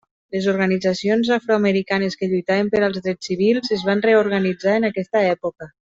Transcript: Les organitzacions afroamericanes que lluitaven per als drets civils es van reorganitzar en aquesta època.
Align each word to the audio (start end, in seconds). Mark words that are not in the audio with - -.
Les 0.35 0.45
organitzacions 0.53 1.29
afroamericanes 1.35 2.17
que 2.21 2.29
lluitaven 2.33 2.73
per 2.77 2.81
als 2.89 2.99
drets 3.09 3.31
civils 3.33 3.77
es 3.79 3.85
van 3.91 4.03
reorganitzar 4.11 4.75
en 4.81 4.91
aquesta 4.93 5.25
època. 5.39 5.71